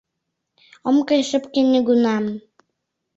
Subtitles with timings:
[0.87, 2.25] Ом кай шыпке нигунам.